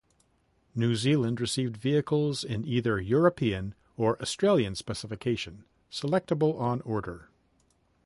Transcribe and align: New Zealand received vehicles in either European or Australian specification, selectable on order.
New 0.73 0.95
Zealand 0.95 1.39
received 1.39 1.77
vehicles 1.77 2.43
in 2.43 2.65
either 2.65 2.99
European 2.99 3.75
or 3.97 4.19
Australian 4.19 4.73
specification, 4.73 5.63
selectable 5.91 6.59
on 6.59 6.81
order. 6.81 7.29